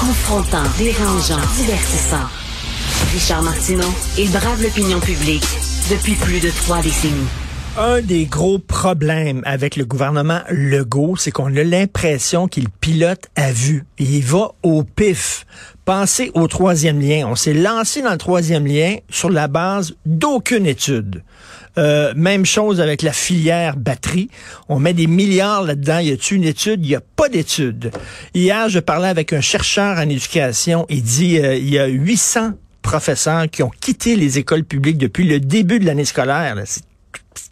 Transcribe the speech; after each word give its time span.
Confrontant, 0.00 0.62
dérangeant, 0.78 1.42
divertissant. 1.56 2.26
Richard 3.12 3.42
Martineau, 3.42 3.92
il 4.16 4.30
brave 4.30 4.62
l'opinion 4.62 4.98
publique 4.98 5.46
depuis 5.90 6.14
plus 6.14 6.40
de 6.40 6.48
trois 6.48 6.80
décennies. 6.80 7.28
Un 7.76 8.00
des 8.00 8.24
gros 8.24 8.58
problèmes 8.58 9.42
avec 9.44 9.76
le 9.76 9.84
gouvernement 9.84 10.40
Legault, 10.48 11.16
c'est 11.16 11.30
qu'on 11.30 11.54
a 11.54 11.62
l'impression 11.62 12.48
qu'il 12.48 12.70
pilote 12.70 13.28
à 13.36 13.52
vue. 13.52 13.84
Il 13.98 14.24
va 14.24 14.52
au 14.62 14.84
pif. 14.84 15.44
Pensez 15.84 16.30
au 16.32 16.48
troisième 16.48 16.98
lien. 16.98 17.26
On 17.28 17.34
s'est 17.36 17.52
lancé 17.52 18.00
dans 18.00 18.12
le 18.12 18.16
troisième 18.16 18.66
lien 18.66 18.96
sur 19.10 19.28
la 19.28 19.48
base 19.48 19.94
d'aucune 20.06 20.64
étude. 20.64 21.22
Euh, 21.80 22.12
même 22.14 22.44
chose 22.44 22.80
avec 22.80 23.00
la 23.00 23.12
filière 23.12 23.76
batterie. 23.76 24.28
On 24.68 24.78
met 24.78 24.92
des 24.92 25.06
milliards 25.06 25.62
là-dedans. 25.62 25.98
Y 25.98 26.12
a-t-il 26.12 26.36
une 26.36 26.44
étude? 26.44 26.82
N'y 26.82 26.94
a 26.94 27.00
pas 27.00 27.28
d'étude. 27.28 27.90
Hier, 28.34 28.68
je 28.68 28.78
parlais 28.78 29.08
avec 29.08 29.32
un 29.32 29.40
chercheur 29.40 29.96
en 29.98 30.08
éducation. 30.08 30.84
Il 30.90 31.02
dit 31.02 31.38
euh, 31.38 31.56
il 31.56 31.70
y 31.70 31.78
a 31.78 31.86
800 31.86 32.52
professeurs 32.82 33.48
qui 33.50 33.62
ont 33.62 33.70
quitté 33.80 34.14
les 34.14 34.38
écoles 34.38 34.64
publiques 34.64 34.98
depuis 34.98 35.26
le 35.26 35.40
début 35.40 35.78
de 35.78 35.86
l'année 35.86 36.04
scolaire. 36.04 36.54
C'est 36.66 36.82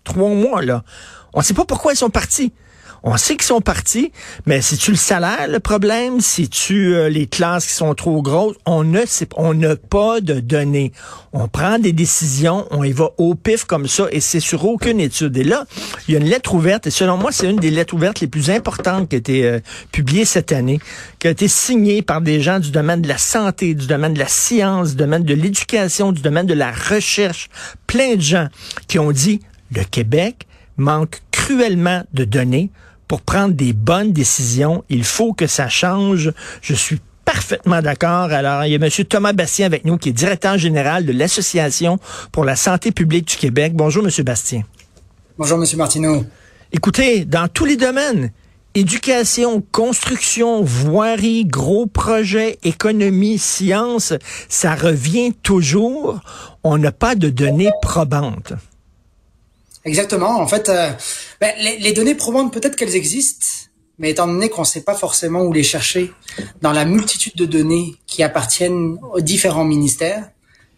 trois 0.04 0.28
mois, 0.28 0.62
là. 0.62 0.84
On 1.32 1.40
ne 1.40 1.44
sait 1.44 1.54
pas 1.54 1.64
pourquoi 1.64 1.92
ils 1.92 1.96
sont 1.96 2.10
partis. 2.10 2.52
On 3.02 3.16
sait 3.16 3.36
qu'ils 3.36 3.46
sont 3.46 3.60
partis, 3.60 4.12
mais 4.46 4.60
si 4.60 4.76
tu 4.76 4.90
le 4.90 4.96
salaire 4.96 5.46
le 5.48 5.60
problème, 5.60 6.20
si 6.20 6.48
tu 6.48 6.94
euh, 6.94 7.08
les 7.08 7.26
classes 7.26 7.66
qui 7.66 7.74
sont 7.74 7.94
trop 7.94 8.22
grosses, 8.22 8.56
on 8.66 8.84
ne 8.84 9.00
on 9.36 9.54
n'a 9.54 9.76
pas 9.76 10.20
de 10.20 10.40
données. 10.40 10.92
On 11.32 11.48
prend 11.48 11.78
des 11.78 11.92
décisions, 11.92 12.66
on 12.70 12.82
y 12.82 12.92
va 12.92 13.10
au 13.18 13.34
pif 13.34 13.64
comme 13.64 13.86
ça, 13.86 14.06
et 14.10 14.20
c'est 14.20 14.40
sur 14.40 14.64
aucune 14.64 15.00
étude. 15.00 15.36
Et 15.36 15.44
là, 15.44 15.64
il 16.06 16.14
y 16.14 16.16
a 16.16 16.20
une 16.20 16.28
lettre 16.28 16.54
ouverte, 16.54 16.86
et 16.86 16.90
selon 16.90 17.16
moi, 17.16 17.32
c'est 17.32 17.48
une 17.48 17.56
des 17.56 17.70
lettres 17.70 17.94
ouvertes 17.94 18.20
les 18.20 18.26
plus 18.26 18.50
importantes 18.50 19.08
qui 19.08 19.16
a 19.16 19.18
été 19.18 19.44
euh, 19.44 19.60
publiée 19.92 20.24
cette 20.24 20.52
année, 20.52 20.80
qui 21.18 21.28
a 21.28 21.30
été 21.30 21.48
signée 21.48 22.02
par 22.02 22.20
des 22.20 22.40
gens 22.40 22.58
du 22.58 22.70
domaine 22.70 23.02
de 23.02 23.08
la 23.08 23.18
santé, 23.18 23.74
du 23.74 23.86
domaine 23.86 24.14
de 24.14 24.18
la 24.18 24.28
science, 24.28 24.90
du 24.90 24.96
domaine 24.96 25.22
de 25.22 25.34
l'éducation, 25.34 26.12
du 26.12 26.22
domaine 26.22 26.46
de 26.46 26.54
la 26.54 26.72
recherche, 26.72 27.48
plein 27.86 28.16
de 28.16 28.20
gens 28.20 28.48
qui 28.88 28.98
ont 28.98 29.12
dit 29.12 29.40
le 29.70 29.84
Québec 29.84 30.46
manque 30.76 31.20
cruellement 31.48 32.02
de 32.12 32.24
données 32.26 32.70
pour 33.06 33.22
prendre 33.22 33.54
des 33.54 33.72
bonnes 33.72 34.12
décisions. 34.12 34.84
Il 34.90 35.02
faut 35.02 35.32
que 35.32 35.46
ça 35.46 35.70
change. 35.70 36.30
Je 36.60 36.74
suis 36.74 37.00
parfaitement 37.24 37.80
d'accord. 37.80 38.30
Alors, 38.32 38.66
il 38.66 38.72
y 38.72 38.74
a 38.74 38.78
M. 38.78 38.90
Thomas 39.08 39.32
Bastien 39.32 39.64
avec 39.64 39.86
nous, 39.86 39.96
qui 39.96 40.10
est 40.10 40.12
directeur 40.12 40.58
général 40.58 41.06
de 41.06 41.12
l'Association 41.12 41.98
pour 42.32 42.44
la 42.44 42.54
santé 42.54 42.92
publique 42.92 43.28
du 43.28 43.36
Québec. 43.36 43.72
Bonjour, 43.74 44.04
M. 44.04 44.10
Bastien. 44.24 44.62
Bonjour, 45.38 45.58
M. 45.58 45.64
Martineau. 45.78 46.24
Écoutez, 46.70 47.24
dans 47.24 47.48
tous 47.48 47.64
les 47.64 47.76
domaines, 47.76 48.30
éducation, 48.74 49.62
construction, 49.72 50.62
voirie, 50.62 51.46
gros 51.46 51.86
projets, 51.86 52.58
économie, 52.62 53.38
science, 53.38 54.12
ça 54.50 54.74
revient 54.74 55.32
toujours. 55.42 56.20
On 56.62 56.76
n'a 56.76 56.92
pas 56.92 57.14
de 57.14 57.30
données 57.30 57.70
probantes. 57.80 58.52
Exactement. 59.88 60.38
En 60.38 60.46
fait, 60.46 60.68
euh, 60.68 60.90
ben, 61.40 61.50
les, 61.58 61.92
données 61.92 62.14
probantes, 62.14 62.52
peut-être 62.52 62.76
qu'elles 62.76 62.94
existent, 62.94 63.46
mais 63.98 64.10
étant 64.10 64.26
donné 64.26 64.50
qu'on 64.50 64.60
ne 64.60 64.66
sait 64.66 64.82
pas 64.82 64.94
forcément 64.94 65.40
où 65.40 65.52
les 65.52 65.62
chercher 65.62 66.12
dans 66.60 66.72
la 66.72 66.84
multitude 66.84 67.34
de 67.36 67.46
données 67.46 67.94
qui 68.06 68.22
appartiennent 68.22 68.98
aux 69.14 69.22
différents 69.22 69.64
ministères, 69.64 70.28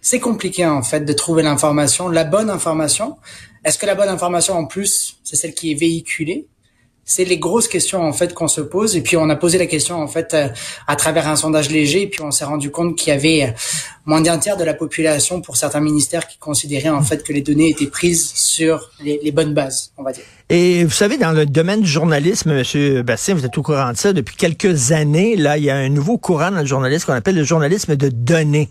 c'est 0.00 0.20
compliqué 0.20 0.64
en 0.64 0.82
fait 0.82 1.00
de 1.00 1.12
trouver 1.12 1.42
l'information, 1.42 2.08
la 2.08 2.22
bonne 2.22 2.50
information. 2.50 3.16
Est-ce 3.64 3.78
que 3.78 3.86
la 3.86 3.96
bonne 3.96 4.08
information 4.08 4.54
en 4.54 4.64
plus, 4.64 5.18
c'est 5.24 5.36
celle 5.36 5.54
qui 5.54 5.72
est 5.72 5.74
véhiculée? 5.74 6.46
C'est 7.04 7.24
les 7.24 7.38
grosses 7.38 7.66
questions 7.66 8.02
en 8.02 8.12
fait 8.12 8.32
qu'on 8.32 8.46
se 8.46 8.60
pose 8.60 8.94
et 8.94 9.02
puis 9.02 9.16
on 9.16 9.28
a 9.28 9.34
posé 9.34 9.58
la 9.58 9.66
question 9.66 10.00
en 10.00 10.06
fait 10.06 10.32
euh, 10.32 10.48
à 10.86 10.94
travers 10.94 11.26
un 11.26 11.34
sondage 11.34 11.68
léger 11.68 12.02
et 12.02 12.06
puis 12.06 12.22
on 12.22 12.30
s'est 12.30 12.44
rendu 12.44 12.70
compte 12.70 12.96
qu'il 12.96 13.08
y 13.08 13.16
avait 13.16 13.52
moins 14.10 14.20
d'un 14.20 14.38
tiers 14.38 14.56
de 14.56 14.64
la 14.64 14.74
population 14.74 15.40
pour 15.40 15.56
certains 15.56 15.80
ministères 15.80 16.26
qui 16.26 16.36
considéraient 16.36 16.88
en 16.88 17.02
fait 17.02 17.22
que 17.22 17.32
les 17.32 17.42
données 17.42 17.70
étaient 17.70 17.86
prises 17.86 18.32
sur 18.34 18.90
les, 19.04 19.20
les 19.22 19.30
bonnes 19.30 19.54
bases, 19.54 19.92
on 19.96 20.02
va 20.02 20.10
dire. 20.10 20.24
Et 20.52 20.82
vous 20.82 20.90
savez, 20.90 21.16
dans 21.16 21.30
le 21.30 21.46
domaine 21.46 21.82
du 21.82 21.88
journalisme, 21.88 22.52
Monsieur 22.52 23.02
Bastien, 23.02 23.36
vous 23.36 23.46
êtes 23.46 23.56
au 23.56 23.62
courant 23.62 23.92
de 23.92 23.96
ça. 23.96 24.12
Depuis 24.12 24.34
quelques 24.34 24.90
années, 24.90 25.36
là, 25.36 25.56
il 25.56 25.62
y 25.62 25.70
a 25.70 25.76
un 25.76 25.88
nouveau 25.88 26.18
courant 26.18 26.50
dans 26.50 26.58
le 26.58 26.66
journalisme 26.66 27.06
qu'on 27.06 27.12
appelle 27.12 27.36
le 27.36 27.44
journalisme 27.44 27.94
de 27.94 28.08
données, 28.08 28.68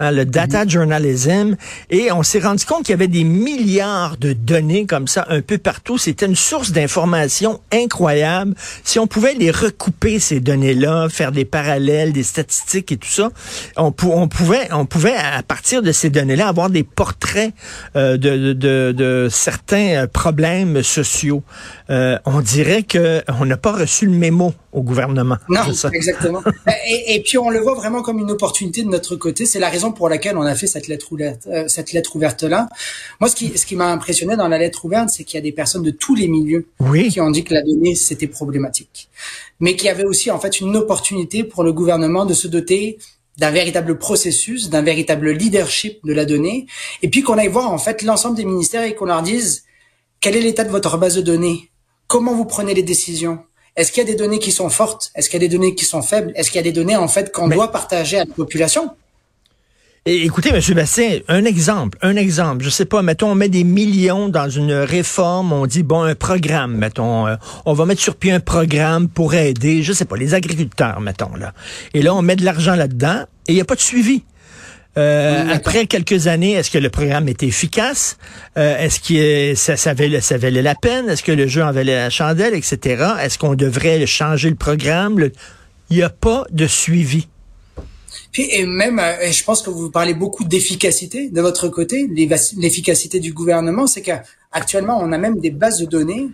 hein, 0.00 0.10
le 0.10 0.24
data 0.24 0.64
mhm. 0.64 0.70
journalism. 0.70 1.56
Et 1.90 2.10
on 2.12 2.22
s'est 2.22 2.38
rendu 2.38 2.64
compte 2.64 2.84
qu'il 2.84 2.94
y 2.94 2.94
avait 2.94 3.08
des 3.08 3.24
milliards 3.24 4.16
de 4.16 4.32
données 4.32 4.86
comme 4.86 5.06
ça 5.06 5.26
un 5.28 5.42
peu 5.42 5.58
partout. 5.58 5.98
C'était 5.98 6.24
une 6.24 6.34
source 6.34 6.72
d'information 6.72 7.60
incroyable. 7.74 8.54
Si 8.82 8.98
on 8.98 9.06
pouvait 9.06 9.34
les 9.34 9.50
recouper 9.50 10.20
ces 10.20 10.40
données-là, 10.40 11.10
faire 11.10 11.30
des 11.30 11.44
parallèles, 11.44 12.14
des 12.14 12.22
statistiques 12.22 12.90
et 12.90 12.96
tout 12.96 13.06
ça, 13.06 13.28
on, 13.76 13.92
on 14.04 14.28
pouvait, 14.28 14.72
on 14.78 14.86
pouvait 14.86 15.16
à 15.16 15.42
partir 15.42 15.82
de 15.82 15.92
ces 15.92 16.10
données-là 16.10 16.48
avoir 16.48 16.70
des 16.70 16.84
portraits 16.84 17.52
euh, 17.96 18.16
de, 18.16 18.52
de, 18.52 18.92
de, 18.92 19.28
certains 19.30 20.06
problèmes 20.06 20.82
sociaux 20.82 21.42
euh, 21.90 22.18
on 22.26 22.40
dirait 22.40 22.82
que 22.82 23.22
on 23.40 23.46
n'a 23.46 23.56
pas 23.56 23.72
reçu 23.72 24.06
le 24.06 24.12
mémo 24.12 24.52
au 24.72 24.82
gouvernement. 24.82 25.38
Non, 25.48 25.62
exactement. 25.92 26.42
et, 26.86 27.14
et, 27.14 27.22
puis 27.22 27.38
on 27.38 27.48
le 27.48 27.58
voit 27.60 27.74
vraiment 27.74 28.02
comme 28.02 28.18
une 28.18 28.30
opportunité 28.30 28.82
de 28.82 28.88
notre 28.88 29.16
côté. 29.16 29.46
C'est 29.46 29.58
la 29.58 29.70
raison 29.70 29.92
pour 29.92 30.10
laquelle 30.10 30.36
on 30.36 30.42
a 30.42 30.54
fait 30.54 30.66
cette 30.66 30.88
lettre 30.88 31.10
ouverte, 31.12 31.46
euh, 31.46 31.64
cette 31.68 31.92
lettre 31.92 32.14
ouverte 32.16 32.42
là. 32.42 32.68
Moi, 33.20 33.30
ce 33.30 33.36
qui, 33.36 33.56
ce 33.56 33.64
qui 33.64 33.76
m'a 33.76 33.90
impressionné 33.90 34.36
dans 34.36 34.48
la 34.48 34.58
lettre 34.58 34.84
ouverte, 34.84 35.08
c'est 35.08 35.24
qu'il 35.24 35.36
y 35.36 35.38
a 35.38 35.42
des 35.42 35.52
personnes 35.52 35.82
de 35.82 35.90
tous 35.90 36.14
les 36.14 36.28
milieux 36.28 36.66
qui 37.10 37.20
ont 37.20 37.30
dit 37.30 37.44
que 37.44 37.54
la 37.54 37.62
donnée 37.62 37.94
c'était 37.94 38.26
problématique, 38.26 39.08
mais 39.60 39.74
qu'il 39.74 39.86
y 39.86 39.90
avait 39.90 40.04
aussi 40.04 40.30
en 40.30 40.38
fait 40.38 40.60
une 40.60 40.76
opportunité 40.76 41.44
pour 41.44 41.64
le 41.64 41.72
gouvernement 41.72 42.26
de 42.26 42.34
se 42.34 42.48
doter 42.48 42.98
d'un 43.38 43.50
véritable 43.50 43.98
processus, 43.98 44.68
d'un 44.68 44.82
véritable 44.82 45.30
leadership 45.30 46.04
de 46.04 46.12
la 46.12 46.24
donnée, 46.24 46.66
et 47.02 47.08
puis 47.08 47.22
qu'on 47.22 47.38
aille 47.38 47.48
voir 47.48 47.72
en 47.72 47.78
fait 47.78 48.02
l'ensemble 48.02 48.36
des 48.36 48.44
ministères 48.44 48.82
et 48.82 48.94
qu'on 48.94 49.06
leur 49.06 49.22
dise 49.22 49.64
quel 50.20 50.36
est 50.36 50.40
l'état 50.40 50.64
de 50.64 50.70
votre 50.70 50.98
base 50.98 51.14
de 51.14 51.20
données? 51.20 51.70
Comment 52.08 52.34
vous 52.34 52.44
prenez 52.44 52.74
les 52.74 52.82
décisions? 52.82 53.38
Est-ce 53.76 53.92
qu'il 53.92 54.02
y 54.02 54.06
a 54.06 54.10
des 54.10 54.16
données 54.16 54.40
qui 54.40 54.50
sont 54.50 54.70
fortes? 54.70 55.12
Est-ce 55.14 55.30
qu'il 55.30 55.40
y 55.40 55.44
a 55.44 55.48
des 55.48 55.56
données 55.56 55.76
qui 55.76 55.84
sont 55.84 56.02
faibles? 56.02 56.32
Est-ce 56.34 56.50
qu'il 56.50 56.56
y 56.56 56.58
a 56.58 56.62
des 56.64 56.72
données 56.72 56.96
en 56.96 57.06
fait 57.06 57.32
qu'on 57.32 57.46
doit 57.46 57.70
partager 57.70 58.16
à 58.16 58.24
la 58.24 58.34
population? 58.34 58.90
Écoutez, 60.10 60.48
M. 60.48 60.74
Bastien, 60.74 61.18
un 61.28 61.44
exemple, 61.44 61.98
un 62.00 62.16
exemple. 62.16 62.64
Je 62.64 62.70
sais 62.70 62.86
pas, 62.86 63.02
mettons, 63.02 63.32
on 63.32 63.34
met 63.34 63.50
des 63.50 63.62
millions 63.62 64.30
dans 64.30 64.48
une 64.48 64.72
réforme, 64.72 65.52
on 65.52 65.66
dit, 65.66 65.82
bon, 65.82 66.00
un 66.00 66.14
programme, 66.14 66.78
mettons, 66.78 67.26
euh, 67.26 67.36
on 67.66 67.74
va 67.74 67.84
mettre 67.84 68.00
sur 68.00 68.16
pied 68.16 68.32
un 68.32 68.40
programme 68.40 69.08
pour 69.08 69.34
aider, 69.34 69.82
je 69.82 69.92
sais 69.92 70.06
pas, 70.06 70.16
les 70.16 70.32
agriculteurs, 70.32 71.02
mettons, 71.02 71.34
là. 71.36 71.52
Et 71.92 72.00
là, 72.00 72.14
on 72.14 72.22
met 72.22 72.36
de 72.36 72.44
l'argent 72.46 72.74
là-dedans 72.74 73.26
et 73.48 73.52
il 73.52 73.54
n'y 73.56 73.60
a 73.60 73.66
pas 73.66 73.74
de 73.74 73.80
suivi. 73.80 74.22
Euh, 74.96 75.44
après 75.52 75.84
quelques 75.84 76.26
années, 76.26 76.52
est-ce 76.52 76.70
que 76.70 76.78
le 76.78 76.88
programme 76.88 77.28
était 77.28 77.46
efficace? 77.46 78.16
Euh, 78.56 78.78
est-ce 78.78 79.00
que 79.00 79.54
ça, 79.56 79.76
ça, 79.76 79.92
valait, 79.92 80.22
ça 80.22 80.38
valait 80.38 80.62
la 80.62 80.74
peine? 80.74 81.10
Est-ce 81.10 81.22
que 81.22 81.32
le 81.32 81.46
jeu 81.46 81.62
en 81.62 81.70
valait 81.70 81.96
la 81.96 82.08
chandelle, 82.08 82.54
etc.? 82.54 83.04
Est-ce 83.20 83.36
qu'on 83.36 83.54
devrait 83.54 84.06
changer 84.06 84.48
le 84.48 84.56
programme? 84.56 85.18
Il 85.90 85.98
n'y 85.98 86.02
a 86.02 86.08
pas 86.08 86.46
de 86.50 86.66
suivi. 86.66 87.28
Puis, 88.32 88.48
et 88.50 88.66
même, 88.66 88.98
euh, 88.98 89.30
je 89.30 89.44
pense 89.44 89.62
que 89.62 89.70
vous 89.70 89.90
parlez 89.90 90.14
beaucoup 90.14 90.44
d'efficacité 90.44 91.28
de 91.30 91.40
votre 91.40 91.68
côté, 91.68 92.08
l'efficacité 92.56 93.20
du 93.20 93.32
gouvernement, 93.32 93.86
c'est 93.86 94.02
qu'actuellement, 94.02 94.98
on 95.00 95.12
a 95.12 95.18
même 95.18 95.40
des 95.40 95.50
bases 95.50 95.78
de 95.78 95.86
données, 95.86 96.28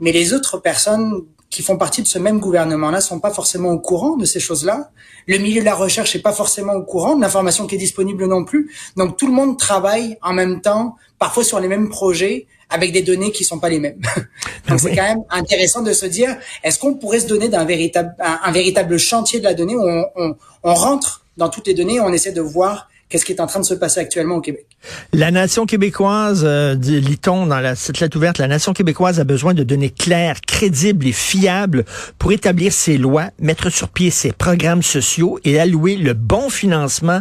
mais 0.00 0.12
les 0.12 0.32
autres 0.32 0.58
personnes 0.58 1.22
qui 1.54 1.62
font 1.62 1.76
partie 1.76 2.02
de 2.02 2.08
ce 2.08 2.18
même 2.18 2.40
gouvernement-là 2.40 3.00
sont 3.00 3.20
pas 3.20 3.30
forcément 3.30 3.70
au 3.70 3.78
courant 3.78 4.16
de 4.16 4.24
ces 4.24 4.40
choses-là. 4.40 4.90
Le 5.28 5.38
milieu 5.38 5.60
de 5.60 5.64
la 5.64 5.76
recherche 5.76 6.16
est 6.16 6.22
pas 6.22 6.32
forcément 6.32 6.72
au 6.72 6.82
courant 6.82 7.14
de 7.14 7.20
l'information 7.20 7.68
qui 7.68 7.76
est 7.76 7.78
disponible 7.78 8.26
non 8.26 8.44
plus. 8.44 8.74
Donc 8.96 9.16
tout 9.16 9.28
le 9.28 9.32
monde 9.32 9.56
travaille 9.56 10.18
en 10.20 10.32
même 10.32 10.60
temps, 10.60 10.96
parfois 11.20 11.44
sur 11.44 11.60
les 11.60 11.68
mêmes 11.68 11.90
projets, 11.90 12.48
avec 12.70 12.90
des 12.90 13.02
données 13.02 13.30
qui 13.30 13.44
sont 13.44 13.60
pas 13.60 13.68
les 13.68 13.78
mêmes. 13.78 14.00
Donc 14.68 14.80
c'est 14.80 14.96
quand 14.96 15.02
même 15.02 15.22
intéressant 15.30 15.82
de 15.82 15.92
se 15.92 16.06
dire, 16.06 16.36
est-ce 16.64 16.80
qu'on 16.80 16.94
pourrait 16.94 17.20
se 17.20 17.28
donner 17.28 17.48
d'un 17.48 17.64
véritable, 17.64 18.16
un, 18.18 18.50
véritable 18.50 18.98
chantier 18.98 19.38
de 19.38 19.44
la 19.44 19.54
donnée 19.54 19.76
où 19.76 19.82
on, 19.82 20.04
on, 20.16 20.36
on 20.64 20.74
rentre 20.74 21.23
dans 21.36 21.48
toutes 21.48 21.66
les 21.66 21.74
données, 21.74 22.00
on 22.00 22.12
essaie 22.12 22.32
de 22.32 22.40
voir 22.40 22.88
qu'est-ce 23.08 23.24
qui 23.24 23.32
est 23.32 23.40
en 23.40 23.46
train 23.46 23.60
de 23.60 23.64
se 23.64 23.74
passer 23.74 24.00
actuellement 24.00 24.36
au 24.36 24.40
Québec. 24.40 24.66
La 25.12 25.30
nation 25.30 25.66
québécoise, 25.66 26.42
euh, 26.44 26.74
lit-on 26.74 27.46
dans 27.46 27.60
la, 27.60 27.74
cette 27.74 28.00
lettre 28.00 28.16
ouverte, 28.16 28.38
la 28.38 28.48
nation 28.48 28.72
québécoise 28.72 29.20
a 29.20 29.24
besoin 29.24 29.54
de 29.54 29.62
données 29.62 29.90
claires, 29.90 30.40
crédibles 30.40 31.06
et 31.06 31.12
fiables 31.12 31.84
pour 32.18 32.32
établir 32.32 32.72
ses 32.72 32.98
lois, 32.98 33.30
mettre 33.38 33.70
sur 33.70 33.88
pied 33.88 34.10
ses 34.10 34.32
programmes 34.32 34.82
sociaux 34.82 35.38
et 35.44 35.60
allouer 35.60 35.96
le 35.96 36.14
bon 36.14 36.50
financement 36.50 37.20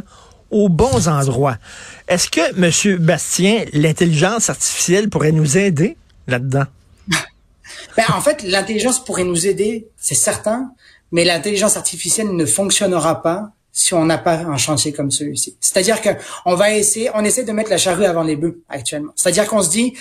aux 0.49 0.69
bons 0.69 1.07
endroits. 1.07 1.57
Est-ce 2.07 2.29
que, 2.29 2.41
M. 2.57 2.97
Bastien, 2.97 3.65
l'intelligence 3.73 4.49
artificielle 4.49 5.09
pourrait 5.09 5.31
nous 5.31 5.57
aider 5.57 5.97
là-dedans? 6.27 6.65
ben, 7.97 8.05
en 8.15 8.21
fait, 8.21 8.43
l'intelligence 8.43 9.03
pourrait 9.03 9.23
nous 9.23 9.47
aider, 9.47 9.87
c'est 9.97 10.15
certain, 10.15 10.71
mais 11.11 11.25
l'intelligence 11.25 11.75
artificielle 11.75 12.35
ne 12.35 12.45
fonctionnera 12.45 13.21
pas 13.21 13.51
si 13.73 13.93
on 13.95 14.05
n'a 14.05 14.19
pas 14.19 14.35
un 14.35 14.55
chantier 14.55 14.93
comme 14.93 15.11
celui-ci. 15.11 15.57
C'est-à-dire 15.59 15.99
que 15.99 16.09
on 16.45 16.55
va 16.55 16.71
essayer, 16.71 17.09
on 17.15 17.25
essaie 17.25 17.43
de 17.43 17.51
mettre 17.51 17.71
la 17.71 17.77
charrue 17.77 18.05
avant 18.05 18.23
les 18.23 18.35
bœufs 18.35 18.61
actuellement. 18.69 19.11
C'est-à-dire 19.15 19.47
qu'on 19.47 19.63
se 19.63 19.71
dit, 19.71 19.93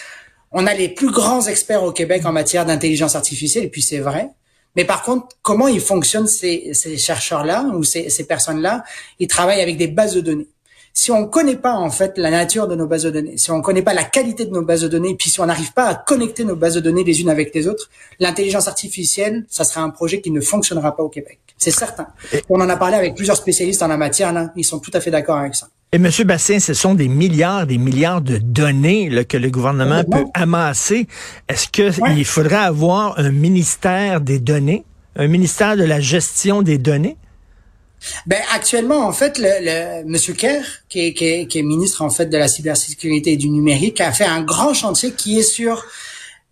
on 0.53 0.67
a 0.67 0.75
les 0.75 0.91
plus 0.91 1.11
grands 1.11 1.47
experts 1.47 1.83
au 1.83 1.91
Québec 1.91 2.25
en 2.27 2.33
matière 2.33 2.67
d'intelligence 2.67 3.17
artificielle, 3.17 3.65
et 3.65 3.71
puis 3.71 3.81
c'est 3.81 3.99
vrai. 3.99 4.29
Mais 4.77 4.85
par 4.85 5.03
contre, 5.03 5.27
comment 5.41 5.69
ils 5.69 5.81
fonctionnent 5.81 6.27
ces, 6.27 6.73
ces 6.75 6.99
chercheurs-là 6.99 7.65
ou 7.75 7.83
ces, 7.83 8.11
ces 8.11 8.27
personnes-là? 8.27 8.85
Ils 9.19 9.29
travaillent 9.29 9.61
avec 9.61 9.79
des 9.79 9.89
bases 9.89 10.15
de 10.15 10.21
données. 10.21 10.49
Si 10.95 11.11
on 11.11 11.23
ne 11.23 11.27
connaît 11.27 11.57
pas 11.57 11.75
en 11.75 11.91
fait 11.91 12.19
la 12.19 12.31
nature 12.31 12.69
de 12.69 12.75
nos 12.75 12.87
bases 12.87 13.05
de 13.05 13.11
données, 13.11 13.39
si 13.39 13.51
on 13.51 13.59
ne 13.59 13.63
connaît 13.63 13.83
pas 13.83 13.95
la 13.95 14.05
qualité 14.05 14.45
de 14.45 14.51
nos 14.51 14.63
bases 14.63 14.83
de 14.83 14.89
données, 14.89 15.15
puis 15.15 15.31
si 15.31 15.41
on 15.41 15.47
n'arrive 15.47 15.73
pas 15.73 15.87
à 15.89 15.95
connecter 15.95 16.45
nos 16.45 16.55
bases 16.55 16.75
de 16.75 16.81
données 16.81 17.03
les 17.03 17.21
unes 17.23 17.31
avec 17.31 17.55
les 17.55 17.67
autres, 17.67 17.89
l'intelligence 18.21 18.69
artificielle, 18.69 19.45
ça 19.49 19.65
sera 19.65 19.81
un 19.81 19.91
projet 19.91 20.21
qui 20.21 20.31
ne 20.31 20.41
fonctionnera 20.41 20.95
pas 20.95 21.03
au 21.03 21.09
Québec. 21.09 21.39
C'est 21.57 21.71
certain. 21.71 22.09
On 22.51 22.61
en 22.61 22.69
a 22.69 22.77
parlé 22.77 22.97
avec 22.97 23.15
plusieurs 23.15 23.37
spécialistes 23.37 23.83
en 23.83 23.89
la 23.89 23.97
matière, 23.97 24.33
là, 24.33 24.53
ils 24.57 24.65
sont 24.65 24.81
tout 24.81 24.91
à 24.95 25.01
fait 25.01 25.11
d'accord 25.11 25.39
avec 25.39 25.55
ça. 25.55 25.69
Et 25.93 25.97
M. 25.97 26.09
Bastien, 26.25 26.59
ce 26.59 26.75
sont 26.75 26.95
des 26.95 27.09
milliards, 27.09 27.67
des 27.67 27.79
milliards 27.79 28.23
de 28.23 28.39
données 28.39 29.09
là, 29.11 29.25
que 29.25 29.37
le 29.37 29.51
gouvernement 29.51 30.03
peut 30.05 30.25
amasser. 30.35 31.07
Est-ce 31.49 31.69
qu'il 31.69 32.25
faudrait 32.25 32.57
avoir 32.57 33.19
un 33.19 33.31
ministère 33.31 34.21
des 34.21 34.39
données, 34.39 34.85
un 35.17 35.29
ministère 35.29 35.77
de 35.77 35.85
la 35.85 36.01
gestion 36.01 36.63
des 36.63 36.79
données? 36.79 37.17
Ben 38.27 38.41
actuellement, 38.55 39.07
en 39.07 39.13
fait, 39.13 39.39
le, 39.39 39.49
le 39.61 40.05
Monsieur 40.05 40.35
Kerr, 40.35 40.65
qui 40.89 41.07
est, 41.07 41.15
qui, 41.15 41.25
est, 41.25 41.47
qui 41.47 41.59
est 41.59 41.63
ministre 41.63 42.03
en 42.03 42.11
fait 42.11 42.27
de 42.27 42.37
la 42.37 42.49
cybersécurité 42.49 43.33
et 43.33 43.37
du 43.37 43.49
numérique, 43.49 44.01
a 44.01 44.13
fait 44.13 44.25
un 44.25 44.43
grand 44.43 44.75
chantier 44.75 45.13
qui 45.13 45.39
est 45.39 45.43
sur 45.43 45.85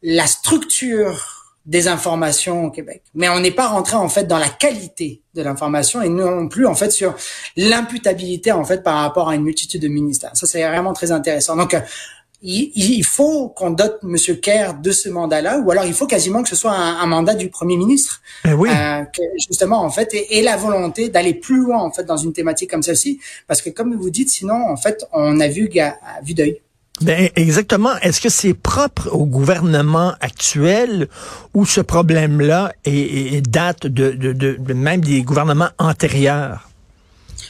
la 0.03 0.27
structure 0.27 1.41
des 1.67 1.89
informations 1.89 2.65
au 2.65 2.71
Québec. 2.71 3.03
Mais 3.15 3.29
on 3.29 3.39
n'est 3.39 3.51
pas 3.51 3.69
rentré 3.69 3.97
en 3.97 4.09
fait 4.09 4.25
dans 4.25 4.39
la 4.39 4.49
qualité 4.49 5.23
de 5.35 5.43
l'information 5.43 6.03
et 6.03 6.09
non 6.09 6.49
plus 6.49 6.67
en 6.67 6.75
fait 6.75 6.91
sur 6.91 7.15
l'imputabilité 7.57 8.51
en 8.51 8.65
fait 8.65 8.83
par 8.83 8.97
rapport 8.97 9.29
à 9.29 9.35
une 9.35 9.43
multitude 9.43 9.83
de 9.83 9.89
ministères. 9.89 10.33
Ça 10.35 10.47
c'est 10.47 10.67
vraiment 10.67 10.93
très 10.95 11.13
intéressant. 11.13 11.57
Donc 11.57 11.77
il, 12.43 13.05
faut 13.05 13.49
qu'on 13.49 13.71
dote 13.71 13.99
M. 14.03 14.17
Kerr 14.41 14.75
de 14.83 14.91
ce 14.93 15.09
mandat-là, 15.09 15.59
ou 15.59 15.71
alors 15.71 15.85
il 15.85 15.93
faut 15.93 16.07
quasiment 16.07 16.43
que 16.43 16.49
ce 16.49 16.57
soit 16.57 16.73
un, 16.73 17.07
mandat 17.07 17.35
du 17.35 17.51
Premier 17.51 17.77
ministre, 17.77 18.23
eh 18.47 18.53
oui. 18.53 18.71
euh, 18.71 19.03
que 19.05 19.23
justement 19.49 19.83
en 19.83 19.91
fait, 19.91 20.15
et, 20.15 20.43
la 20.43 20.57
volonté 20.57 21.09
d'aller 21.09 21.35
plus 21.35 21.63
loin 21.63 21.79
en 21.79 21.91
fait 21.91 22.05
dans 22.05 22.17
une 22.17 22.33
thématique 22.33 22.71
comme 22.71 22.83
celle-ci, 22.83 23.21
parce 23.47 23.61
que 23.61 23.71
comme 23.71 23.95
vous 23.95 24.11
dites, 24.11 24.31
sinon 24.31 24.55
en 24.55 24.77
fait, 24.77 25.05
on 25.13 25.39
a 25.41 25.49
vu 25.49 25.69
à, 25.79 25.97
vue 26.23 26.35
d'œil. 26.35 26.61
Ben, 27.03 27.31
exactement. 27.35 27.97
Est-ce 28.03 28.21
que 28.21 28.29
c'est 28.29 28.53
propre 28.53 29.09
au 29.13 29.25
gouvernement 29.25 30.15
actuel 30.21 31.09
ou 31.55 31.65
ce 31.65 31.81
problème-là 31.81 32.73
est, 32.85 33.41
date 33.47 33.87
de, 33.87 34.11
de, 34.11 34.33
de, 34.33 34.75
même 34.75 35.01
des 35.01 35.23
gouvernements 35.23 35.71
antérieurs? 35.79 36.69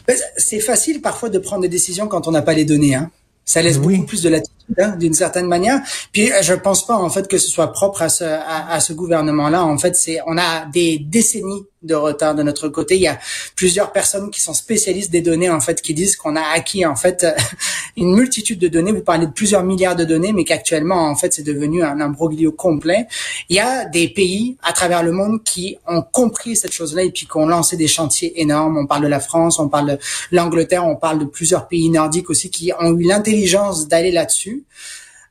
Ben, 0.06 0.16
c'est 0.36 0.60
facile 0.60 1.00
parfois 1.00 1.30
de 1.30 1.38
prendre 1.38 1.62
des 1.62 1.68
décisions 1.68 2.06
quand 2.06 2.28
on 2.28 2.30
n'a 2.30 2.42
pas 2.42 2.54
les 2.54 2.64
données. 2.64 2.94
Hein. 2.94 3.10
Ça 3.44 3.60
laisse 3.62 3.78
beaucoup 3.78 4.04
plus 4.04 4.22
de 4.22 4.28
latitude 4.28 4.59
hein, 4.78 4.96
d'une 4.96 5.14
certaine 5.14 5.46
manière. 5.46 5.80
Puis 6.12 6.30
euh, 6.32 6.42
je 6.42 6.54
pense 6.54 6.86
pas 6.86 6.96
en 6.96 7.10
fait 7.10 7.28
que 7.28 7.38
ce 7.38 7.48
soit 7.48 7.72
propre 7.72 8.02
à 8.02 8.08
ce, 8.08 8.24
à, 8.24 8.80
ce 8.80 8.92
gouvernement-là. 8.92 9.64
En 9.64 9.78
fait, 9.78 9.96
c'est 9.96 10.18
on 10.26 10.38
a 10.38 10.66
des 10.66 10.98
décennies 10.98 11.64
de 11.82 11.94
retard 11.94 12.34
de 12.34 12.42
notre 12.42 12.68
côté. 12.68 12.96
Il 12.96 13.02
y 13.02 13.06
a 13.06 13.18
plusieurs 13.56 13.90
personnes 13.90 14.30
qui 14.30 14.42
sont 14.42 14.52
spécialistes 14.52 15.10
des 15.10 15.22
données 15.22 15.48
en 15.48 15.60
fait 15.60 15.80
qui 15.80 15.94
disent 15.94 16.14
qu'on 16.14 16.36
a 16.36 16.42
acquis 16.54 16.84
en 16.84 16.94
fait 16.94 17.26
une 17.96 18.14
multitude 18.14 18.58
de 18.58 18.68
données. 18.68 18.92
Vous 18.92 19.00
parlez 19.00 19.26
de 19.26 19.32
plusieurs 19.32 19.64
milliards 19.64 19.96
de 19.96 20.04
données, 20.04 20.32
mais 20.32 20.44
qu'actuellement 20.44 21.08
en 21.08 21.16
fait 21.16 21.32
c'est 21.32 21.42
devenu 21.42 21.82
un 21.82 22.00
imbroglio 22.00 22.52
complet. 22.52 23.06
Il 23.48 23.56
y 23.56 23.60
a 23.60 23.86
des 23.86 24.08
pays 24.08 24.58
à 24.62 24.72
travers 24.72 25.02
le 25.02 25.12
monde 25.12 25.42
qui 25.42 25.78
ont 25.86 26.02
compris 26.02 26.54
cette 26.54 26.72
chose-là 26.72 27.02
et 27.02 27.10
puis 27.10 27.26
qui 27.26 27.36
ont 27.36 27.46
lancé 27.46 27.76
des 27.76 27.88
chantiers 27.88 28.40
énormes. 28.40 28.76
On 28.76 28.86
parle 28.86 29.02
de 29.02 29.08
la 29.08 29.20
France, 29.20 29.58
on 29.58 29.68
parle 29.68 29.92
de 29.92 29.98
l'Angleterre, 30.32 30.86
on 30.86 30.96
parle 30.96 31.18
de 31.18 31.24
plusieurs 31.24 31.66
pays 31.66 31.88
nordiques 31.88 32.28
aussi 32.28 32.50
qui 32.50 32.72
ont 32.78 32.96
eu 32.98 33.04
l'intelligence 33.04 33.88
d'aller 33.88 34.10
là-dessus. 34.10 34.59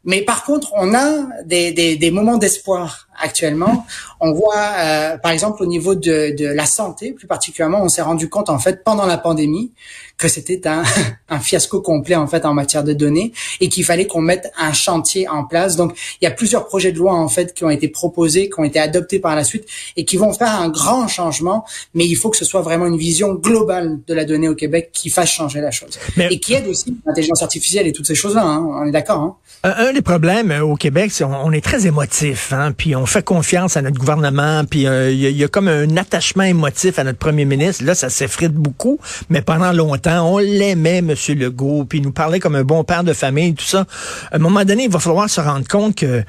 Mais 0.03 0.21
par 0.21 0.43
contre, 0.43 0.71
on 0.75 0.93
a 0.93 1.43
des, 1.43 2.11
moments 2.11 2.37
d'espoir 2.37 3.08
actuellement. 3.19 3.85
On 4.19 4.33
voit, 4.33 4.55
euh, 4.77 5.17
par 5.17 5.31
exemple, 5.31 5.63
au 5.63 5.65
niveau 5.65 5.95
de, 5.95 6.35
de, 6.35 6.45
la 6.45 6.65
santé, 6.65 7.11
plus 7.11 7.27
particulièrement, 7.27 7.81
on 7.81 7.89
s'est 7.89 8.01
rendu 8.01 8.29
compte, 8.29 8.49
en 8.49 8.59
fait, 8.59 8.83
pendant 8.83 9.05
la 9.05 9.17
pandémie, 9.17 9.71
que 10.17 10.27
c'était 10.27 10.67
un, 10.67 10.83
un, 11.29 11.39
fiasco 11.39 11.81
complet, 11.81 12.15
en 12.15 12.27
fait, 12.27 12.45
en 12.45 12.53
matière 12.53 12.83
de 12.83 12.93
données 12.93 13.31
et 13.61 13.69
qu'il 13.69 13.85
fallait 13.85 14.07
qu'on 14.07 14.21
mette 14.21 14.51
un 14.57 14.73
chantier 14.73 15.27
en 15.27 15.45
place. 15.45 15.75
Donc, 15.75 15.97
il 16.21 16.25
y 16.25 16.27
a 16.27 16.31
plusieurs 16.31 16.67
projets 16.67 16.91
de 16.91 16.97
loi, 16.97 17.13
en 17.13 17.29
fait, 17.29 17.53
qui 17.53 17.63
ont 17.63 17.69
été 17.69 17.87
proposés, 17.87 18.49
qui 18.49 18.59
ont 18.59 18.63
été 18.63 18.79
adoptés 18.79 19.19
par 19.19 19.35
la 19.35 19.43
suite 19.43 19.65
et 19.95 20.05
qui 20.05 20.17
vont 20.17 20.33
faire 20.33 20.59
un 20.59 20.69
grand 20.69 21.07
changement. 21.07 21.65
Mais 21.93 22.05
il 22.05 22.15
faut 22.15 22.29
que 22.29 22.37
ce 22.37 22.45
soit 22.45 22.61
vraiment 22.61 22.85
une 22.85 22.97
vision 22.97 23.33
globale 23.33 23.99
de 24.07 24.13
la 24.13 24.25
donnée 24.25 24.49
au 24.49 24.55
Québec 24.55 24.89
qui 24.93 25.09
fasse 25.09 25.29
changer 25.29 25.61
la 25.61 25.71
chose. 25.71 25.99
Et 26.17 26.39
qui 26.39 26.53
aide 26.53 26.67
aussi 26.67 26.97
l'intelligence 27.05 27.41
artificielle 27.41 27.87
et 27.87 27.93
toutes 27.93 28.07
ces 28.07 28.15
choses-là. 28.15 28.43
Hein. 28.43 28.65
On 28.81 28.85
est 28.85 28.91
d'accord. 28.91 29.19
Hein? 29.21 29.35
Un, 29.63 29.91
des 29.91 30.01
problèmes 30.01 30.51
euh, 30.51 30.61
au 30.61 30.75
Québec, 30.75 31.11
c'est 31.11 31.25
on, 31.25 31.51
est 31.51 31.63
très 31.63 31.85
émotif, 31.85 32.53
hein, 32.53 32.71
puis 32.71 32.95
on 32.95 33.05
fait 33.09 33.23
confiance 33.23 33.77
à 33.77 33.81
notre 33.81 33.97
gouvernement, 33.97 34.63
puis 34.65 34.87
euh, 34.87 35.11
il 35.11 35.19
y, 35.19 35.43
a 35.43 35.47
comme 35.47 35.67
un 35.67 35.97
attachement 35.97 36.43
émotif 36.43 36.99
à 36.99 37.03
notre 37.03 37.17
premier 37.17 37.45
ministre. 37.45 37.83
Là, 37.83 37.95
ça 37.95 38.09
s'effrite 38.09 38.53
beaucoup, 38.53 38.99
mais 39.29 39.41
pendant 39.41 39.71
longtemps, 39.71 40.33
on 40.33 40.37
l'aimait, 40.37 41.01
Monsieur 41.01 41.35
Legault, 41.35 41.85
puis 41.85 41.99
il 41.99 42.03
nous 42.03 42.11
parlait 42.11 42.39
comme 42.39 42.55
un 42.55 42.63
bon 42.63 42.83
père 42.83 43.03
de 43.03 43.13
famille, 43.13 43.53
tout 43.53 43.65
ça. 43.65 43.85
À 44.31 44.35
un 44.35 44.39
moment 44.39 44.63
donné, 44.63 44.85
il 44.85 44.89
va 44.89 44.99
falloir 44.99 45.29
se 45.29 45.41
rendre 45.41 45.67
compte 45.67 45.95
que 45.95 46.23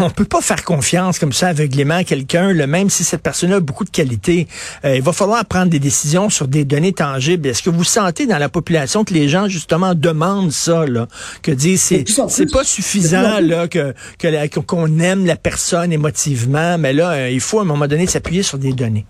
on 0.00 0.10
peut 0.10 0.24
pas 0.24 0.40
faire 0.40 0.64
confiance 0.64 1.18
comme 1.18 1.32
ça 1.32 1.48
aveuglément 1.48 1.96
à 1.96 2.04
quelqu'un, 2.04 2.54
même 2.66 2.90
si 2.90 3.04
cette 3.04 3.22
personne 3.22 3.52
a 3.52 3.60
beaucoup 3.60 3.84
de 3.84 3.90
qualités. 3.90 4.48
Euh, 4.84 4.96
il 4.96 5.02
va 5.02 5.12
falloir 5.12 5.44
prendre 5.44 5.70
des 5.70 5.78
décisions 5.78 6.30
sur 6.30 6.48
des 6.48 6.64
données 6.64 6.92
tangibles. 6.92 7.48
Est-ce 7.48 7.62
que 7.62 7.70
vous 7.70 7.84
sentez 7.84 8.26
dans 8.26 8.38
la 8.38 8.48
population 8.48 9.04
que 9.04 9.14
les 9.14 9.28
gens 9.28 9.48
justement 9.48 9.94
demandent 9.94 10.52
ça, 10.52 10.86
là, 10.86 11.06
que 11.42 11.50
disent 11.50 11.82
c'est 11.82 12.04
c'est 12.28 12.50
pas 12.50 12.64
suffisant 12.64 13.40
là 13.40 13.68
que 13.68 13.94
qu'on 14.66 14.98
aime 14.98 15.26
la 15.26 15.36
personne 15.36 15.92
émotivement, 15.98 16.78
mais 16.78 16.92
là 16.92 17.10
euh, 17.10 17.30
il 17.30 17.40
faut 17.40 17.58
à 17.58 17.62
un 17.62 17.66
moment 17.66 17.86
donné 17.86 18.06
s'appuyer 18.06 18.42
sur 18.42 18.58
des 18.58 18.72
données. 18.72 19.06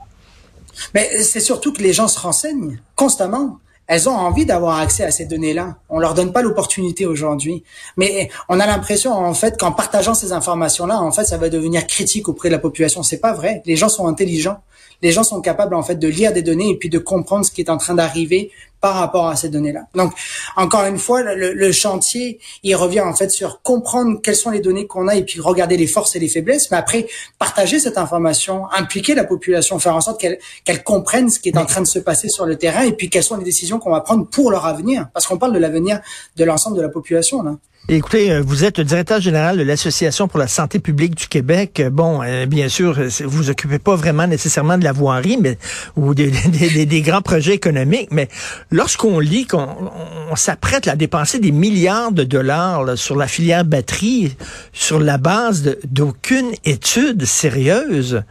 Mais 0.95 1.23
c'est 1.23 1.41
surtout 1.41 1.73
que 1.73 1.83
les 1.83 1.93
gens 1.93 2.09
se 2.09 2.19
renseignent 2.19 2.81
constamment 2.95 3.59
elles 3.89 4.07
ont 4.07 4.15
envie 4.15 4.45
d'avoir 4.45 4.79
accès 4.79 5.03
à 5.03 5.11
ces 5.11 5.25
données-là. 5.25 5.77
On 5.89 5.99
leur 5.99 6.13
donne 6.13 6.31
pas 6.31 6.43
l'opportunité 6.43 7.07
aujourd'hui. 7.07 7.65
Mais 7.97 8.29
on 8.51 8.61
a 8.61 8.67
l'impression, 8.67 9.13
en 9.13 9.33
fait, 9.33 9.59
qu'en 9.59 9.73
partageant 9.73 10.13
ces 10.13 10.33
informations-là, 10.33 11.01
en 11.01 11.11
fait, 11.11 11.25
ça 11.25 11.39
va 11.39 11.49
devenir 11.49 11.87
critique 11.87 12.29
auprès 12.29 12.51
de 12.51 12.53
la 12.53 12.59
population. 12.59 13.03
C'est 13.03 13.19
pas 13.19 13.33
vrai. 13.33 13.63
Les 13.65 13.77
gens 13.77 13.89
sont 13.89 14.07
intelligents 14.07 14.61
les 15.03 15.13
gens 15.13 15.23
sont 15.23 15.41
capables 15.41 15.75
en 15.75 15.83
fait 15.83 15.97
de 15.97 16.09
lire 16.09 16.33
des 16.33 16.43
données 16.43 16.71
et 16.71 16.77
puis 16.77 16.89
de 16.89 16.99
comprendre 16.99 17.45
ce 17.45 17.51
qui 17.51 17.61
est 17.61 17.71
en 17.71 17.77
train 17.77 17.95
d'arriver 17.95 18.51
par 18.81 18.95
rapport 18.95 19.27
à 19.27 19.37
ces 19.37 19.49
données-là. 19.49 19.87
Donc, 19.95 20.13
encore 20.57 20.85
une 20.85 20.99
fois, 20.99 21.23
le, 21.23 21.73
chantier, 21.73 22.39
il 22.63 22.77
revient 22.77 23.01
en 23.01 23.15
fait 23.15 23.31
sur 23.31 23.61
comprendre 23.63 24.21
quelles 24.23 24.37
sont 24.37 24.51
les 24.51 24.61
données 24.61 24.87
qu'on 24.87 25.09
a 25.09 25.17
et 25.17 25.25
puis 25.25 25.41
regarder 25.41 25.77
les 25.77 25.87
forces 25.87 26.15
et 26.15 26.19
les 26.19 26.29
faiblesses, 26.29 26.71
mais 26.71 26.77
après 26.77 27.09
partager 27.39 27.81
cette 27.81 27.99
information, 27.99 28.71
impliquer 28.71 29.15
la 29.15 29.25
population, 29.25 29.79
faire 29.79 29.97
en 29.97 30.01
sorte 30.01 30.21
qu'elle 30.21 30.39
qu'elle 30.65 30.85
comprenne 30.85 31.29
ce 31.29 31.41
qui 31.41 31.49
est 31.49 31.59
en 31.59 31.67
train 31.67 31.81
de 31.81 31.87
se 31.87 31.99
passer 31.99 32.29
sur 32.29 32.47
le 32.47 32.57
terrain 32.57 32.83
et 32.83 32.93
puis 32.93 33.11
quelles 33.11 33.25
sont 33.25 33.37
les 33.37 33.45
décisions 33.45 33.79
qu'on 33.79 33.91
va 33.91 34.01
prendre 34.01 34.27
pour 34.27 34.51
leur 34.51 34.67
avenir, 34.67 35.09
parce 35.13 35.27
qu'on 35.27 35.39
parle 35.39 35.53
de 35.53 35.59
l'avenir 35.59 36.01
de 36.37 36.45
l'ensemble 36.45 36.77
de 36.77 36.83
la 36.83 36.89
population 36.89 37.43
là. 37.43 37.57
Écoutez, 37.91 38.31
euh, 38.31 38.43
vous 38.45 38.65
êtes 38.65 38.77
le 38.77 38.85
directeur 38.85 39.19
général 39.19 39.57
de 39.57 39.63
l'Association 39.63 40.29
pour 40.29 40.39
la 40.39 40.47
santé 40.47 40.79
publique 40.79 41.15
du 41.15 41.27
Québec. 41.27 41.81
Euh, 41.81 41.89
bon, 41.89 42.21
euh, 42.23 42.45
bien 42.45 42.69
sûr, 42.69 43.01
vous 43.25 43.49
occupez 43.49 43.79
pas 43.79 43.97
vraiment 43.97 44.27
nécessairement 44.27 44.77
de 44.77 44.85
la 44.85 44.93
voirie, 44.93 45.39
mais 45.41 45.57
ou 45.97 46.15
des, 46.15 46.31
des, 46.85 47.01
grands 47.01 47.23
projets 47.23 47.55
économiques, 47.55 48.09
mais 48.11 48.29
lorsqu'on 48.71 49.19
lit 49.19 49.47
qu'on 49.47 49.91
on, 50.31 50.37
s'apprête 50.37 50.87
à 50.87 50.97
dépenser 50.97 51.39
des 51.39 51.51
milliards 51.51 52.13
de 52.13 52.25
dollars 52.25 52.99
sur 52.99 53.17
la 53.17 53.27
filière 53.27 53.65
batterie 53.65 54.37
sur 54.75 55.01
la 55.01 55.17
base 55.17 55.79
d'aucune 55.85 56.51
étude 56.67 57.25
sérieuse, 57.25 58.23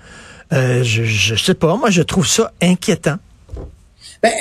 je, 0.51 0.83
je 0.83 1.35
sais 1.35 1.55
pas, 1.55 1.75
moi 1.77 1.89
je 1.89 2.03
trouve 2.03 2.27
ça 2.27 2.51
inquiétant. 2.61 3.17
Ben, 4.21 4.31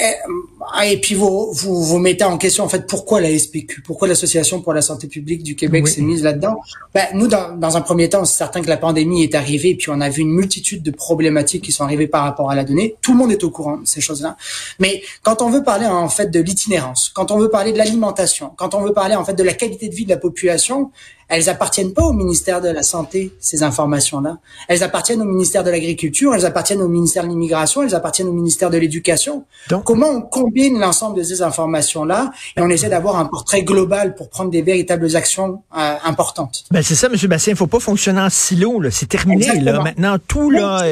ah, 0.73 0.87
et 0.87 1.01
puis 1.01 1.15
vous, 1.15 1.53
vous 1.53 1.85
vous 1.85 1.99
mettez 1.99 2.25
en 2.25 2.39
question 2.39 2.65
en 2.65 2.69
fait 2.69 2.87
pourquoi 2.87 3.21
la 3.21 3.37
SPQ, 3.37 3.83
pourquoi 3.83 4.09
l'Association 4.09 4.61
pour 4.61 4.73
la 4.73 4.83
santé 4.83 5.07
publique 5.07 5.43
du 5.43 5.55
Québec 5.55 5.87
s'est 5.89 6.03
mise 6.03 6.23
là-dedans? 6.23 6.57
Ben, 6.95 7.07
nous, 7.15 7.27
dans, 7.27 7.57
dans 7.57 7.77
un 7.77 7.81
premier 7.81 8.09
temps, 8.09 8.25
c'est 8.25 8.39
certain 8.39 8.63
que 8.63 8.69
la 8.69 8.77
pandémie 8.77 9.23
est 9.23 9.35
arrivée, 9.35 9.71
et 9.71 9.75
puis 9.77 9.91
on 9.91 10.01
a 10.01 10.09
vu 10.09 10.23
une 10.23 10.33
multitude 10.33 10.83
de 10.83 10.91
problématiques 10.91 11.63
qui 11.63 11.73
sont 11.73 11.85
arrivées 11.85 12.09
par 12.09 12.25
rapport 12.25 12.51
à 12.51 12.55
la 12.55 12.65
donnée. 12.65 12.97
Tout 13.03 13.13
le 13.13 13.19
monde 13.19 13.33
est 13.33 13.45
au 13.45 13.51
courant 13.51 13.79
de 13.79 13.87
ces 13.87 14.01
choses-là. 14.01 14.37
Mais 14.79 15.03
quand 15.23 15.43
on 15.43 15.51
veut 15.51 15.63
parler 15.63 15.87
en 15.87 16.09
fait 16.09 16.31
de 16.31 16.41
l'itinérance, 16.41 17.11
quand 17.15 17.31
on 17.31 17.39
veut 17.39 17.51
parler 17.51 17.73
de 17.73 17.79
l'alimentation, 17.79 18.53
quand 18.57 18.75
on 18.75 18.83
veut 18.83 18.93
parler 18.93 19.15
en 19.15 19.25
fait 19.25 19.35
de 19.35 19.43
la 19.43 19.53
qualité 19.53 19.89
de 19.89 19.95
vie 19.95 20.05
de 20.05 20.11
la 20.11 20.17
population, 20.17 20.91
elles 21.29 21.49
appartiennent 21.49 21.93
pas 21.93 22.05
au 22.05 22.13
ministère 22.13 22.61
de 22.61 22.69
la 22.69 22.83
Santé, 22.83 23.33
ces 23.41 23.63
informations-là. 23.63 24.39
Elles 24.69 24.83
appartiennent 24.85 25.23
au 25.23 25.25
ministère 25.25 25.65
de 25.65 25.71
l'Agriculture, 25.71 26.35
elles 26.35 26.47
appartiennent 26.47 26.83
au 26.83 26.89
ministère 26.89 27.25
de 27.25 27.29
l'Immigration, 27.29 27.83
elles 27.83 27.95
appartiennent 27.95 28.29
au 28.29 28.33
ministère 28.33 28.71
de 28.71 28.79
l'Éducation. 28.79 29.45
Comment 29.85 30.09
on 30.09 30.23
combine 30.57 30.79
l'ensemble 30.79 31.19
de 31.19 31.23
ces 31.23 31.43
informations-là 31.43 32.31
et 32.57 32.61
on 32.61 32.69
essaie 32.69 32.89
d'avoir 32.89 33.17
un 33.17 33.27
portrait 33.27 33.63
global 33.63 34.15
pour 34.15 34.31
prendre 34.31 34.51
des 34.51 34.63
véritables 34.63 35.15
actions 35.17 35.63
euh, 35.77 35.95
importantes? 36.05 36.65
Ben, 36.71 36.83
c'est 36.83 36.95
ça, 36.95 37.09
M. 37.09 37.17
Bastien. 37.29 37.53
Il 37.53 37.57
faut 37.57 37.67
pas 37.67 37.81
fonctionner 37.81 38.21
en 38.21 38.31
silo, 38.31 38.83
C'est 38.91 39.09
terminé, 39.09 39.61
là. 39.61 39.81
Maintenant, 39.81 40.17
tout, 40.27 40.51
là, 40.51 40.83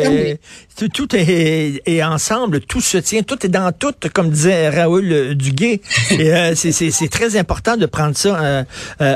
tout, 0.93 1.17
est, 1.17 1.83
est, 1.87 2.03
ensemble, 2.03 2.61
tout 2.61 2.81
se 2.81 2.99
tient, 2.99 3.23
tout 3.23 3.45
est 3.45 3.49
dans 3.49 3.73
tout, 3.73 3.95
comme 4.13 4.31
disait 4.31 4.69
Raoul 4.69 5.35
Duguay. 5.35 5.81
et 6.11 6.35
euh, 6.35 6.55
c'est 6.55 7.11
très 7.11 7.37
important 7.37 7.77
de 7.77 7.87
prendre 7.87 8.17
ça 8.17 8.39
euh, 8.39 8.65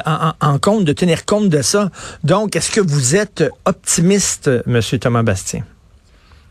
en, 0.06 0.32
en 0.40 0.58
compte, 0.58 0.84
de 0.84 0.92
tenir 0.92 1.24
compte 1.24 1.48
de 1.48 1.62
ça. 1.62 1.90
Donc, 2.24 2.56
est-ce 2.56 2.70
que 2.70 2.80
vous 2.80 3.16
êtes 3.16 3.44
optimiste, 3.64 4.50
M. 4.66 4.80
Thomas 5.00 5.22
Bastien? 5.22 5.64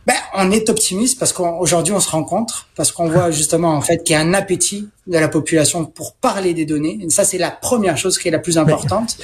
Ben, 0.07 0.15
on 0.33 0.51
est 0.51 0.69
optimiste 0.69 1.19
parce 1.19 1.33
qu'aujourd'hui 1.33 1.91
on 1.91 1.99
se 1.99 2.09
rencontre, 2.09 2.69
parce 2.77 2.93
qu'on 2.93 3.09
voit 3.09 3.29
justement 3.29 3.73
en 3.73 3.81
fait 3.81 4.05
qu'il 4.05 4.13
y 4.13 4.15
a 4.15 4.21
un 4.21 4.33
appétit 4.33 4.87
de 5.05 5.17
la 5.17 5.27
population 5.27 5.83
pour 5.83 6.13
parler 6.13 6.53
des 6.53 6.65
données. 6.65 6.97
Et 7.01 7.09
ça 7.09 7.25
c'est 7.25 7.37
la 7.37 7.51
première 7.51 7.97
chose 7.97 8.17
qui 8.17 8.29
est 8.29 8.31
la 8.31 8.39
plus 8.39 8.57
importante. 8.57 9.17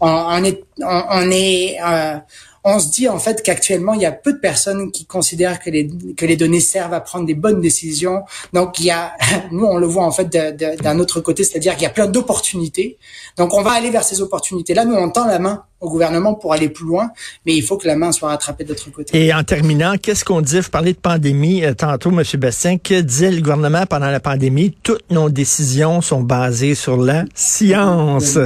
On, 0.00 0.08
on 0.08 0.42
est, 0.42 0.64
on, 0.78 1.30
est, 1.30 1.76
euh, 1.86 2.16
on 2.64 2.78
se 2.78 2.90
dit 2.90 3.08
en 3.08 3.18
fait 3.18 3.42
qu'actuellement 3.42 3.94
il 3.94 4.02
y 4.02 4.06
a 4.06 4.12
peu 4.12 4.32
de 4.32 4.38
personnes 4.38 4.90
qui 4.90 5.06
considèrent 5.06 5.60
que 5.60 5.70
les 5.70 5.88
que 6.16 6.26
les 6.26 6.36
données 6.36 6.60
servent 6.60 6.94
à 6.94 7.00
prendre 7.00 7.26
des 7.26 7.34
bonnes 7.34 7.60
décisions. 7.60 8.22
Donc 8.52 8.78
il 8.80 8.86
y 8.86 8.90
a 8.90 9.12
nous 9.50 9.64
on 9.64 9.78
le 9.78 9.86
voit 9.86 10.04
en 10.04 10.12
fait 10.12 10.28
d'un 10.28 10.98
autre 10.98 11.20
côté, 11.20 11.44
c'est-à-dire 11.44 11.74
qu'il 11.74 11.82
y 11.82 11.86
a 11.86 11.90
plein 11.90 12.06
d'opportunités. 12.06 12.98
Donc 13.36 13.54
on 13.54 13.62
va 13.62 13.72
aller 13.72 13.90
vers 13.90 14.04
ces 14.04 14.20
opportunités. 14.20 14.74
Là 14.74 14.84
nous 14.84 14.94
on 14.94 15.10
tend 15.10 15.26
la 15.26 15.38
main 15.38 15.64
au 15.80 15.88
gouvernement 15.88 16.34
pour 16.34 16.52
aller 16.52 16.68
plus 16.68 16.84
loin, 16.84 17.10
mais 17.46 17.56
il 17.56 17.62
faut 17.62 17.78
que 17.78 17.86
la 17.86 17.96
main 17.96 18.12
soit 18.12 18.28
rattrapée 18.28 18.64
de 18.64 18.70
l'autre 18.70 18.90
côté. 18.90 19.24
Et 19.24 19.32
en 19.32 19.42
terminant, 19.42 19.94
qu'est-ce 19.96 20.26
qu'on 20.26 20.42
dit? 20.42 20.60
Vous 20.60 20.68
parlez 20.68 20.92
de 20.92 20.98
pandémie 20.98 21.64
euh, 21.64 21.72
tantôt, 21.72 22.10
M. 22.10 22.22
Bastien. 22.38 22.76
Que 22.76 23.00
disait 23.00 23.30
le 23.30 23.40
gouvernement 23.40 23.86
pendant 23.86 24.10
la 24.10 24.20
pandémie? 24.20 24.76
Toutes 24.82 25.10
nos 25.10 25.30
décisions 25.30 26.02
sont 26.02 26.20
basées 26.20 26.74
sur 26.74 26.98
la 26.98 27.24
science. 27.34 28.38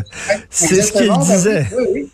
C'est 0.49 0.81
ce 0.81 0.93
qu'il 0.93 1.09
ben 1.09 1.19
disait. 1.19 1.67
oui, 1.77 1.87
oui. 1.93 2.11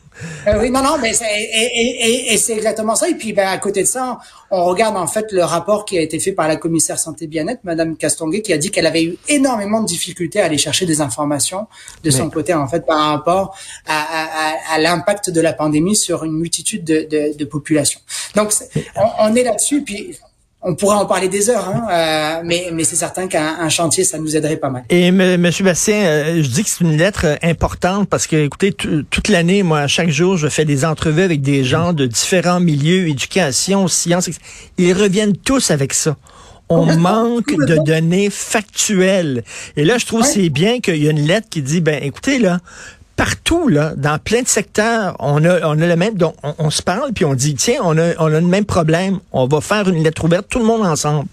Euh, 0.47 0.61
oui, 0.61 0.71
non, 0.71 0.83
non, 0.83 0.97
mais 1.01 1.13
c'est, 1.13 1.27
et, 1.31 2.33
et, 2.33 2.37
c'est 2.39 2.55
exactement 2.55 2.95
ça. 2.95 3.09
Et 3.09 3.15
puis, 3.15 3.33
ben, 3.33 3.49
à 3.49 3.59
côté 3.59 3.83
de 3.83 3.87
ça, 3.87 4.19
on 4.51 4.65
regarde 4.65 4.97
en 4.97 5.07
fait 5.07 5.33
le 5.33 5.45
rapport 5.45 5.85
qui 5.85 5.99
a 5.99 6.01
été 6.01 6.19
fait 6.19 6.33
par 6.33 6.49
la 6.49 6.57
commissaire 6.57 6.99
santé 6.99 7.27
bien-être, 7.27 7.61
Madame 7.65 7.97
Castonguay, 7.97 8.43
qui 8.43 8.53
a 8.53 8.59
dit 8.59 8.71
qu'elle 8.71 8.87
avait 8.87 9.05
eu 9.05 9.17
énormément 9.29 9.81
de 9.81 9.87
difficultés 9.87 10.41
à 10.41 10.47
aller 10.47 10.59
chercher 10.59 10.87
des 10.87 11.01
informations 11.01 11.67
de 12.03 12.11
son 12.11 12.31
côté, 12.31 12.55
en 12.55 12.67
fait, 12.69 12.87
par 12.87 13.11
rapport 13.11 13.57
à, 13.87 14.01
à, 14.01 14.75
à, 14.75 14.79
l'impact 14.79 15.31
de 15.31 15.41
la 15.41 15.53
pandémie 15.53 15.97
sur 15.97 16.25
une 16.25 16.33
multitude 16.33 16.85
de, 16.85 17.07
de, 17.11 17.37
de 17.37 17.45
populations. 17.45 18.01
Donc, 18.35 18.53
on, 18.97 19.09
on 19.21 19.35
est 19.35 19.45
là-dessus. 19.45 19.83
Puis, 19.83 20.19
on 20.63 20.75
pourrait 20.75 20.97
en 20.97 21.07
parler 21.07 21.29
des 21.29 21.49
heures, 21.49 21.69
hein, 21.69 21.87
euh, 21.91 22.43
mais, 22.45 22.69
mais 22.73 22.85
c'est 22.85 22.97
certain 22.97 23.29
qu'un 23.29 23.69
chantier, 23.71 24.05
ça 24.05 24.19
nous 24.19 24.37
aiderait 24.37 24.59
pas 24.59 24.69
mal. 24.69 24.85
Et 24.91 25.07
M. 25.07 25.51
Bastien, 25.63 25.95
euh, 25.95 26.43
je 26.43 26.49
dis 26.49 26.63
que 26.63 26.69
c'est 26.69 26.85
une 26.85 26.97
lettre 26.99 27.23
euh, 27.25 27.37
importante 27.43 28.09
parce 28.09 28.27
que, 28.27 28.37
écoutez, 28.37 28.73
toute 28.73 29.29
l'année, 29.29 29.63
moi, 29.63 29.87
chaque 29.87 30.11
jour, 30.11 30.37
je 30.37 30.49
fais 30.49 30.67
des 30.67 30.85
entrevues 30.85 31.23
avec 31.23 31.41
des 31.41 31.65
gens 31.65 31.95
de 31.95 32.05
différents 32.07 32.61
milieux, 32.61 33.09
éducation, 33.09 33.89
sciences. 33.89 34.29
Ils 34.77 34.93
reviennent 34.93 35.37
tous 35.37 35.71
avec 35.71 35.95
ça. 35.95 36.17
On 36.69 36.97
manque 36.99 37.57
de 37.57 37.83
données 37.85 38.31
factuelles. 38.31 39.43
Et 39.77 39.85
là, 39.85 39.99
je 39.99 40.07
trouve 40.07 40.23
c'est 40.23 40.51
bien 40.51 40.79
qu'il 40.81 41.03
y 41.03 41.09
a 41.09 41.11
une 41.11 41.27
lettre 41.27 41.49
qui 41.51 41.63
dit, 41.63 41.81
ben, 41.81 42.01
écoutez, 42.01 42.39
là, 42.39 42.61
partout, 43.21 43.69
là, 43.69 43.93
dans 43.99 44.19
plein 44.19 44.41
de 44.41 44.49
secteurs, 44.49 45.15
on 45.19 45.45
a, 45.45 45.61
on 45.67 45.79
a 45.79 45.87
le 45.87 45.95
même, 45.95 46.15
donc 46.15 46.35
on, 46.43 46.71
se 46.71 46.81
parle, 46.81 47.13
puis 47.13 47.27
on 47.27 47.35
dit, 47.35 47.55
tiens, 47.55 47.81
on 47.85 47.99
a, 47.99 48.15
on 48.19 48.33
a 48.33 48.41
le 48.41 48.47
même 48.47 48.65
problème, 48.65 49.21
on 49.31 49.47
va 49.47 49.61
faire 49.61 49.87
une 49.91 50.03
lettre 50.03 50.25
ouverte, 50.25 50.47
tout 50.49 50.59
le 50.59 50.65
monde 50.65 50.87
ensemble. 50.87 51.29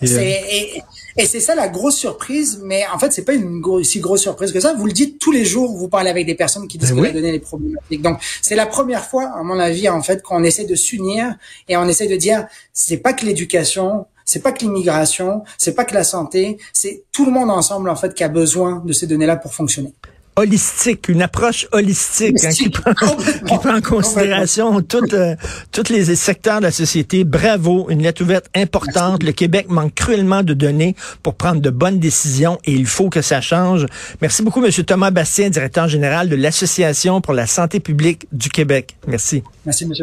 Et, 0.00 0.82
et, 1.18 1.26
c'est 1.26 1.40
ça 1.40 1.54
la 1.54 1.68
grosse 1.68 1.96
surprise, 1.96 2.60
mais 2.64 2.82
en 2.94 2.98
fait, 2.98 3.12
c'est 3.12 3.26
pas 3.26 3.34
une 3.34 3.62
si 3.84 4.00
grosse 4.00 4.22
surprise 4.22 4.52
que 4.52 4.60
ça. 4.60 4.72
Vous 4.72 4.86
le 4.86 4.92
dites 4.92 5.18
tous 5.18 5.32
les 5.32 5.44
jours, 5.44 5.76
vous 5.76 5.88
parlez 5.88 6.08
avec 6.08 6.24
des 6.24 6.34
personnes 6.34 6.66
qui 6.66 6.78
disent 6.78 6.92
ben 6.92 7.02
que 7.02 7.06
la 7.08 7.12
donnée 7.12 7.34
est 7.34 7.40
problématique. 7.40 8.00
Donc, 8.00 8.18
c'est 8.40 8.56
la 8.56 8.64
première 8.64 9.04
fois, 9.04 9.34
à 9.38 9.42
mon 9.42 9.58
avis, 9.58 9.90
en 9.90 10.00
fait, 10.00 10.22
qu'on 10.22 10.42
essaie 10.44 10.64
de 10.64 10.74
s'unir 10.74 11.36
et 11.68 11.76
on 11.76 11.86
essaie 11.86 12.06
de 12.06 12.16
dire, 12.16 12.46
c'est 12.72 12.96
pas 12.96 13.12
que 13.12 13.26
l'éducation, 13.26 14.06
c'est 14.24 14.40
pas 14.40 14.50
que 14.50 14.60
l'immigration, 14.60 15.44
c'est 15.58 15.74
pas 15.74 15.84
que 15.84 15.92
la 15.92 16.04
santé, 16.04 16.56
c'est 16.72 17.02
tout 17.12 17.26
le 17.26 17.32
monde 17.32 17.50
ensemble, 17.50 17.90
en 17.90 17.96
fait, 17.96 18.14
qui 18.14 18.24
a 18.24 18.28
besoin 18.28 18.82
de 18.82 18.94
ces 18.94 19.06
données-là 19.06 19.36
pour 19.36 19.52
fonctionner 19.52 19.92
holistique, 20.36 21.08
une 21.08 21.22
approche 21.22 21.66
holistique 21.72 22.44
hein, 22.44 22.50
qui, 22.50 22.68
prend, 22.68 23.76
en 23.76 23.80
considération 23.80 24.80
toutes, 24.82 25.14
euh, 25.14 25.36
tous 25.70 25.90
les 25.90 26.14
secteurs 26.16 26.58
de 26.58 26.64
la 26.64 26.70
société. 26.70 27.24
Bravo, 27.24 27.86
une 27.88 28.02
lettre 28.02 28.22
ouverte 28.22 28.46
importante. 28.54 29.22
Le 29.22 29.32
Québec 29.32 29.66
manque 29.68 29.94
cruellement 29.94 30.42
de 30.42 30.54
données 30.54 30.96
pour 31.22 31.34
prendre 31.34 31.60
de 31.60 31.70
bonnes 31.70 31.98
décisions 31.98 32.58
et 32.64 32.72
il 32.72 32.86
faut 32.86 33.10
que 33.10 33.22
ça 33.22 33.40
change. 33.40 33.86
Merci 34.20 34.42
beaucoup, 34.42 34.60
Monsieur 34.60 34.82
Thomas 34.82 35.10
Bastien, 35.10 35.50
directeur 35.50 35.88
général 35.88 36.28
de 36.28 36.36
l'Association 36.36 37.20
pour 37.20 37.34
la 37.34 37.46
santé 37.46 37.78
publique 37.80 38.26
du 38.32 38.48
Québec. 38.48 38.96
Merci. 39.06 39.42
Merci, 39.64 39.86
Monsieur 39.86 40.02